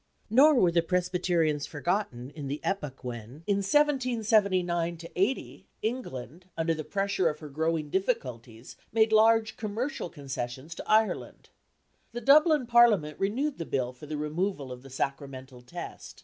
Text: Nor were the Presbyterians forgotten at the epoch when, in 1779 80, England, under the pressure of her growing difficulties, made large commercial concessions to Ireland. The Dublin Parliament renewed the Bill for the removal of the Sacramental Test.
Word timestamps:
Nor 0.31 0.55
were 0.55 0.71
the 0.71 0.81
Presbyterians 0.81 1.67
forgotten 1.67 2.33
at 2.35 2.47
the 2.47 2.59
epoch 2.63 3.03
when, 3.03 3.43
in 3.45 3.57
1779 3.57 4.97
80, 5.15 5.67
England, 5.83 6.45
under 6.57 6.73
the 6.73 6.83
pressure 6.83 7.29
of 7.29 7.37
her 7.37 7.49
growing 7.49 7.91
difficulties, 7.91 8.77
made 8.91 9.11
large 9.11 9.57
commercial 9.57 10.09
concessions 10.09 10.73
to 10.73 10.83
Ireland. 10.89 11.49
The 12.13 12.21
Dublin 12.21 12.65
Parliament 12.65 13.19
renewed 13.19 13.59
the 13.59 13.65
Bill 13.67 13.93
for 13.93 14.07
the 14.07 14.17
removal 14.17 14.71
of 14.71 14.81
the 14.81 14.89
Sacramental 14.89 15.61
Test. 15.61 16.19